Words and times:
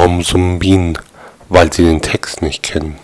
Warum 0.00 0.22
summen 0.22 0.58
Bienen? 0.58 0.96
Weil 1.50 1.70
sie 1.70 1.84
den 1.84 2.00
Text 2.00 2.40
nicht 2.40 2.62
kennen. 2.62 2.96